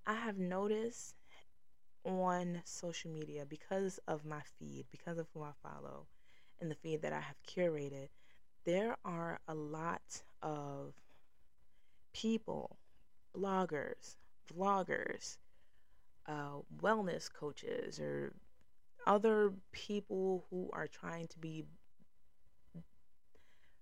[0.06, 1.16] I have noticed
[2.06, 6.08] on social media because of my feed, because of who I follow,
[6.62, 8.10] and the feed that I have curated,
[8.66, 10.96] there are a lot of
[12.14, 12.78] people,
[13.36, 14.16] bloggers,
[14.52, 15.38] vloggers,
[16.28, 18.34] uh, wellness coaches, or
[19.06, 21.66] other people who are trying to be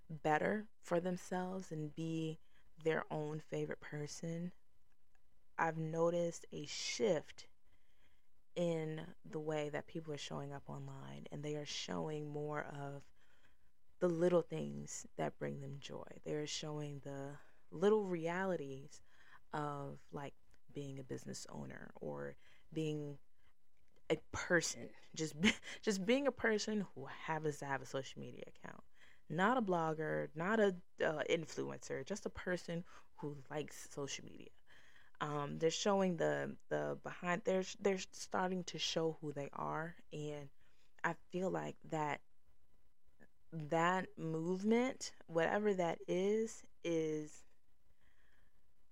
[0.10, 2.40] better for themselves and be
[2.84, 4.52] their own favorite person,
[5.58, 7.48] I've noticed a shift
[8.56, 13.02] in the way that people are showing up online and they are showing more of
[14.00, 16.04] the little things that bring them joy.
[16.26, 17.38] They're showing the
[17.72, 19.02] little realities
[19.54, 20.34] of like
[20.74, 22.36] being a business owner or
[22.74, 23.18] being
[24.10, 25.36] a person, just
[25.84, 28.84] just being a person who happens to have a social media account,
[29.30, 32.84] not a blogger, not a uh, influencer, just a person
[33.18, 34.50] who likes social media.
[35.22, 37.44] Um, they're showing the the behind.
[37.46, 40.50] They're they're starting to show who they are, and
[41.04, 42.22] I feel like that
[43.52, 47.44] that movement, whatever that is, is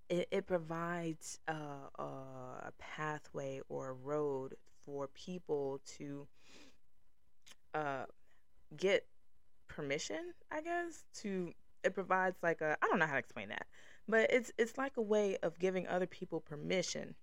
[0.08, 1.54] it, it provides a,
[1.98, 6.26] a pathway or a road for people to
[7.74, 8.04] uh,
[8.76, 9.06] get
[9.68, 11.52] permission, I guess, to
[11.84, 13.66] it provides like a I don't know how to explain that,
[14.08, 17.14] but it's it's like a way of giving other people permission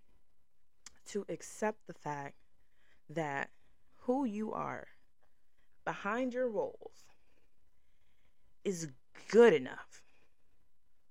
[1.09, 2.35] to accept the fact
[3.09, 3.49] that
[4.01, 4.87] who you are
[5.85, 7.05] behind your roles
[8.63, 8.89] is
[9.29, 10.03] good enough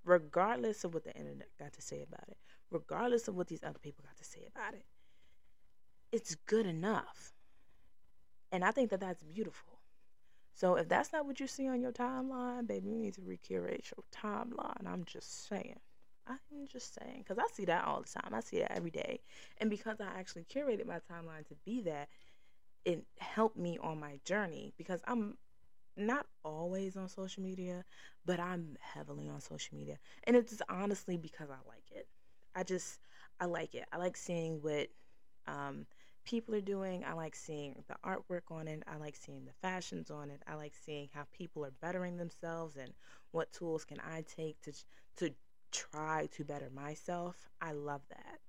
[0.04, 2.36] regardless of what the internet got to say about it
[2.70, 4.84] regardless of what these other people got to say about it
[6.12, 7.32] it's good enough.
[8.50, 9.78] And I think that that's beautiful.
[10.54, 13.90] So if that's not what you see on your timeline, baby, you need to recurate
[13.96, 14.86] your timeline.
[14.86, 15.78] I'm just saying.
[16.26, 17.18] I'm just saying.
[17.18, 18.34] Because I see that all the time.
[18.34, 19.20] I see that every day.
[19.58, 22.08] And because I actually curated my timeline to be that,
[22.84, 25.36] it helped me on my journey because I'm
[25.96, 27.84] not always on social media,
[28.24, 29.98] but I'm heavily on social media.
[30.24, 32.08] And it's honestly because I like it.
[32.54, 32.98] I just,
[33.40, 33.84] I like it.
[33.92, 34.88] I like seeing what
[35.46, 35.86] um,
[36.28, 37.04] people are doing.
[37.04, 38.82] I like seeing the artwork on it.
[38.86, 40.42] I like seeing the fashions on it.
[40.46, 42.92] I like seeing how people are bettering themselves and
[43.30, 44.72] what tools can I take to
[45.16, 45.34] to
[45.72, 47.48] try to better myself.
[47.62, 48.40] I love that.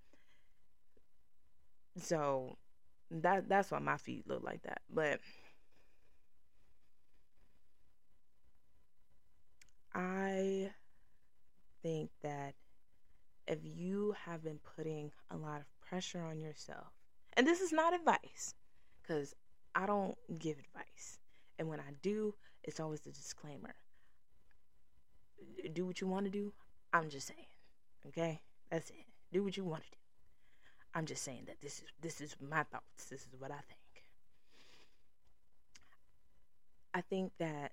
[2.03, 2.57] So
[3.11, 4.81] that that's why my feet look like that.
[4.93, 5.21] But
[9.95, 10.71] I
[11.81, 12.55] think that
[13.47, 16.98] if you have been putting a lot of pressure on yourself,
[17.39, 18.53] and this is not advice,
[19.01, 19.33] because
[19.73, 21.19] I don't give advice.
[21.57, 22.35] And when I do,
[22.65, 23.75] it's always a disclaimer.
[25.71, 26.51] Do what you want to do.
[26.91, 27.47] I'm just saying.
[28.07, 28.41] Okay?
[28.69, 29.05] That's it.
[29.31, 29.97] Do what you want to do.
[30.93, 33.05] I'm just saying that this is this is my thoughts.
[33.09, 34.03] This is what I think.
[36.93, 37.71] I think that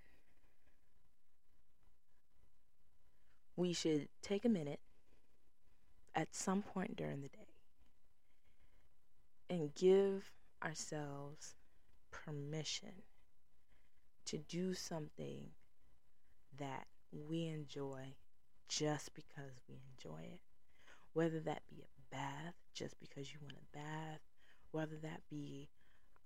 [3.56, 4.78] we should take a minute
[6.14, 7.45] at some point during the day
[9.48, 10.30] and give
[10.62, 11.54] ourselves
[12.10, 13.02] permission
[14.24, 15.50] to do something
[16.58, 18.14] that we enjoy
[18.68, 20.40] just because we enjoy it.
[21.12, 24.20] Whether that be a bath just because you want a bath,
[24.70, 25.68] whether that be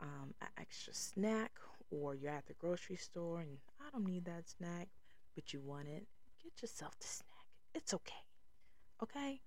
[0.01, 1.53] um, an extra snack
[1.91, 4.89] or you're at the grocery store and I don't need that snack,
[5.35, 6.07] but you want it,
[6.43, 7.27] get yourself the snack.
[7.75, 8.25] It's okay.
[9.03, 9.41] Okay?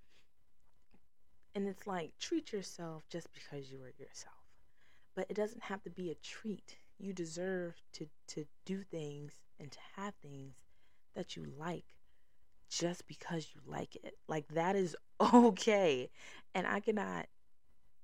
[1.55, 4.35] And it's like treat yourself just because you are yourself.
[5.15, 6.77] But it doesn't have to be a treat.
[6.97, 10.55] You deserve to, to do things and to have things
[11.15, 11.85] that you like
[12.69, 14.15] just because you like it.
[14.27, 14.95] Like that is
[15.33, 16.09] okay.
[16.55, 17.27] And I cannot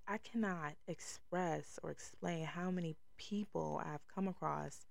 [0.08, 4.88] I cannot express or explain how many people I've come across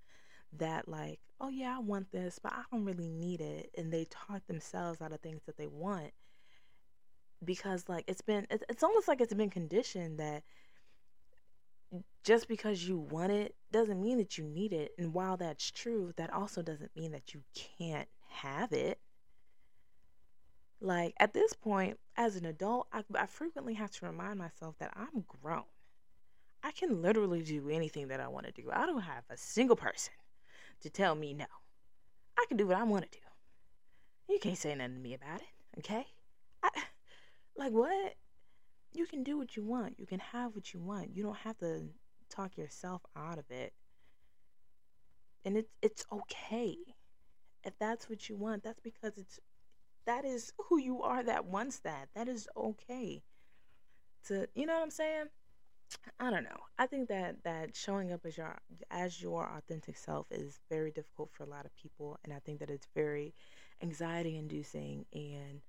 [0.53, 4.07] that like, oh yeah, I want this, but I don't really need it and they
[4.07, 6.13] talk themselves out of things that they want
[7.45, 10.43] because like it's been it's almost like it's been conditioned that
[12.24, 14.93] just because you want it doesn't mean that you need it.
[14.99, 17.43] And while that's true that also doesn't mean that you
[17.78, 18.99] can't have it.
[20.80, 24.93] Like at this point as an adult I, I frequently have to remind myself that
[24.97, 25.64] i'm grown.
[26.62, 28.68] I can literally do anything that i want to do.
[28.72, 30.14] I don't have a single person
[30.82, 31.47] to tell me no.
[32.39, 33.24] I can do what i want to do.
[34.32, 36.07] You can't say nothing to me about it okay
[37.59, 38.15] like what?
[38.95, 39.99] You can do what you want.
[39.99, 41.15] You can have what you want.
[41.15, 41.89] You don't have to
[42.31, 43.73] talk yourself out of it.
[45.45, 46.77] And it's it's okay.
[47.65, 49.41] If that's what you want that's because it's
[50.07, 52.09] that is who you are that wants that.
[52.15, 53.23] That is okay.
[54.27, 55.25] To you know what i'm saying?
[56.21, 56.61] I don't know.
[56.79, 58.57] I think that that showing up as your
[58.91, 62.19] as your authentic self is very difficult for a lot of people.
[62.25, 63.35] And i think that it's very
[63.83, 65.61] anxiety inducing and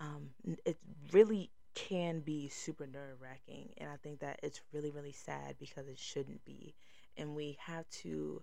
[0.00, 0.30] um,
[0.64, 0.78] it
[1.12, 3.70] really can be super nerve wracking.
[3.78, 6.74] And I think that it's really, really sad because it shouldn't be.
[7.16, 8.42] And we have to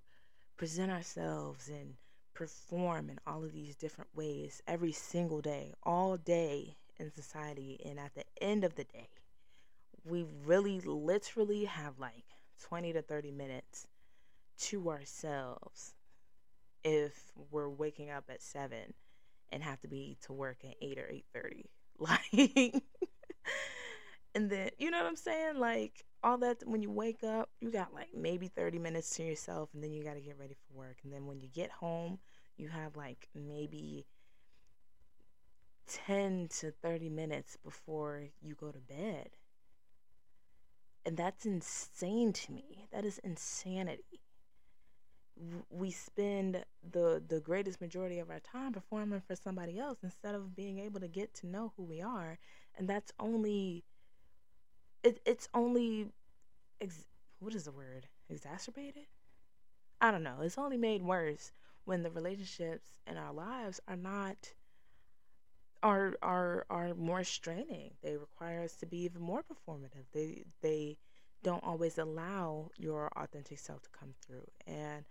[0.55, 1.95] present ourselves and
[2.33, 7.79] perform in all of these different ways every single day, all day in society.
[7.85, 9.09] And at the end of the day,
[10.05, 12.23] we really literally have like
[12.61, 13.87] 20 to 30 minutes
[14.59, 15.93] to ourselves
[16.83, 18.93] if we're waking up at 7
[19.51, 21.65] and have to be to work at 8 or 8:30
[21.99, 22.83] like
[24.35, 25.57] and then you know what I'm saying?
[25.57, 29.69] Like all that when you wake up, you got like maybe 30 minutes to yourself
[29.73, 30.97] and then you got to get ready for work.
[31.03, 32.19] And then when you get home,
[32.55, 34.05] you have like maybe
[35.87, 39.29] 10 to 30 minutes before you go to bed.
[41.05, 42.87] And that's insane to me.
[42.91, 44.21] That is insanity.
[45.69, 50.55] We spend the the greatest majority of our time performing for somebody else instead of
[50.55, 52.39] being able to get to know who we are,
[52.75, 53.83] and that's only
[55.03, 56.09] it, it's only
[56.81, 57.07] ex-
[57.39, 58.07] what is the word?
[58.29, 59.05] Exacerbated?
[60.01, 60.37] I don't know.
[60.41, 61.51] It's only made worse
[61.85, 64.53] when the relationships in our lives are not
[65.83, 67.91] are are are more straining.
[68.01, 70.05] They require us to be even more performative.
[70.13, 70.97] They they
[71.43, 74.47] don't always allow your authentic self to come through.
[74.65, 75.05] And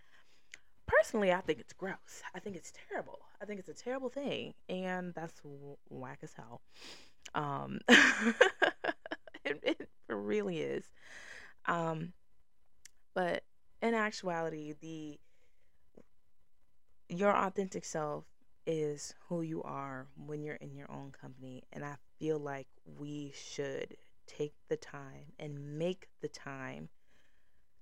[0.87, 2.23] personally i think it's gross.
[2.33, 3.19] I think it's terrible.
[3.41, 5.41] I think it's a terrible thing and that's
[5.89, 6.61] whack as hell.
[7.35, 7.79] Um
[9.47, 10.85] it, it really is.
[11.65, 12.13] Um,
[13.13, 13.43] but
[13.81, 15.19] in actuality, the
[17.09, 18.25] your authentic self
[18.65, 23.33] is who you are when you're in your own company, and I feel like we
[23.35, 26.89] should take the time and make the time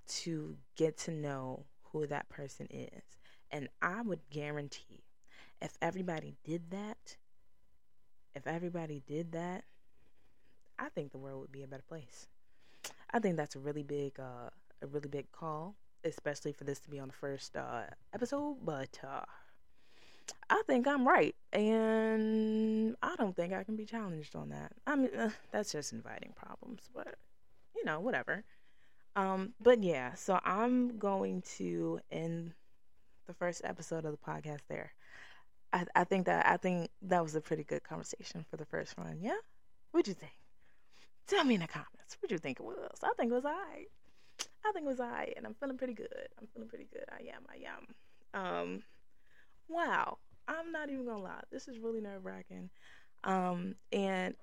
[0.07, 1.65] to get to know
[1.99, 3.03] who that person is.
[3.51, 5.03] And I would guarantee
[5.61, 7.15] if everybody did that,
[8.33, 9.63] if everybody did that,
[10.77, 12.27] I think the world would be a better place.
[13.11, 14.49] I think that's a really big, uh,
[14.81, 17.83] a really big call, especially for this to be on the first uh,
[18.13, 18.57] episode.
[18.65, 19.23] But uh,
[20.49, 24.73] I think I'm right, and I don't think I can be challenged on that.
[24.85, 27.15] I mean, uh, that's just inviting problems, but
[27.73, 28.43] you know, whatever.
[29.15, 32.53] Um, but yeah, so I'm going to end
[33.27, 34.93] the first episode of the podcast there.
[35.71, 38.97] I, I think that I think that was a pretty good conversation for the first
[38.97, 39.19] one.
[39.21, 39.37] Yeah,
[39.91, 40.33] what'd you think?
[41.27, 42.17] Tell me in the comments.
[42.19, 42.99] What'd you think it was?
[43.03, 43.89] I think it was alright.
[44.65, 46.27] I think it was alright, and I'm feeling pretty good.
[46.39, 47.05] I'm feeling pretty good.
[47.09, 47.43] I am.
[47.49, 48.45] I am.
[48.45, 48.83] Um,
[49.69, 50.17] wow.
[50.47, 51.41] I'm not even gonna lie.
[51.51, 52.69] This is really nerve wracking.
[53.23, 54.35] Um, and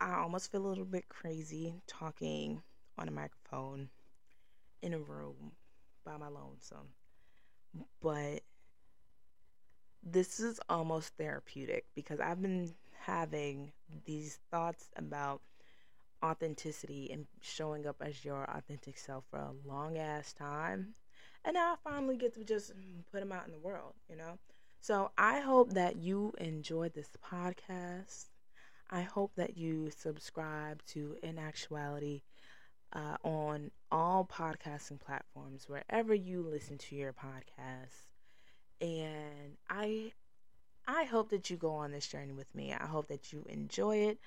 [0.00, 2.62] I almost feel a little bit crazy talking
[2.96, 3.88] on a microphone
[4.82, 5.52] in a room
[6.04, 6.88] by my lonesome.
[8.00, 8.42] But
[10.02, 13.72] this is almost therapeutic because I've been having
[14.04, 15.40] these thoughts about
[16.24, 20.94] authenticity and showing up as your authentic self for a long ass time.
[21.44, 22.72] And now I finally get to just
[23.12, 24.38] put them out in the world, you know?
[24.80, 28.26] So I hope that you enjoyed this podcast.
[28.90, 32.22] I hope that you subscribe to In Actuality
[32.92, 38.06] uh, on all podcasting platforms, wherever you listen to your podcasts.
[38.80, 40.12] And I
[40.86, 42.72] I hope that you go on this journey with me.
[42.72, 44.18] I hope that you enjoy it.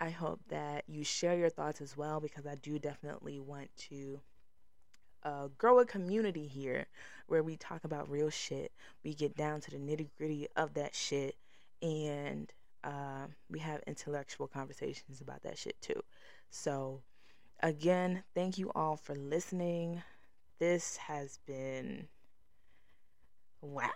[0.00, 4.20] I hope that you share your thoughts as well because I do definitely want to
[5.24, 6.86] uh, grow a community here
[7.26, 8.72] where we talk about real shit.
[9.02, 11.36] We get down to the nitty gritty of that shit
[11.82, 12.52] and
[12.84, 16.00] uh, we have intellectual conversations about that shit too.
[16.50, 17.02] So,
[17.64, 20.02] again, thank you all for listening.
[20.60, 22.06] This has been
[23.62, 23.88] wow.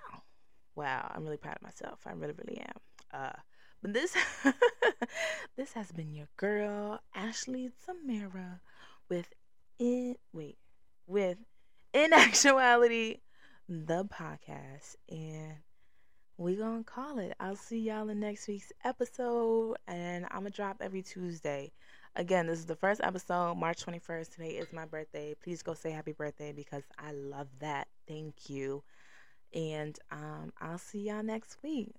[0.74, 2.00] Wow, I'm really proud of myself.
[2.06, 2.80] I really, really am.
[3.12, 3.38] Uh,
[3.82, 4.16] but this
[5.56, 8.60] this has been your girl Ashley Tamara
[9.08, 9.32] with
[9.78, 10.58] in wait
[11.06, 11.38] with
[11.92, 13.18] in actuality
[13.68, 15.58] the podcast and
[16.38, 17.34] we gonna call it.
[17.40, 21.72] I'll see y'all in next week's episode, and I'm gonna drop every Tuesday.
[22.16, 24.34] Again, this is the first episode, March 21st.
[24.34, 25.34] Today is my birthday.
[25.42, 27.88] Please go say happy birthday because I love that.
[28.06, 28.82] Thank you.
[29.54, 31.94] And um, I'll see y'all next week.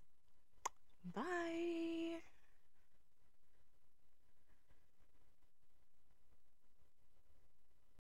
[1.13, 2.19] Bye.